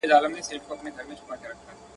له 0.03 0.07
رویباره 0.23 0.29
مي 0.33 0.41
پوښتمه 0.67 0.89
محلونه 1.09 1.35
د 1.39 1.41
یارانو. 1.43 1.85